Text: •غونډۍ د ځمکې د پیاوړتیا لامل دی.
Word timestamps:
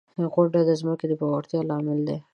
•غونډۍ 0.33 0.61
د 0.65 0.71
ځمکې 0.81 1.05
د 1.07 1.13
پیاوړتیا 1.19 1.59
لامل 1.69 1.99
دی. 2.07 2.17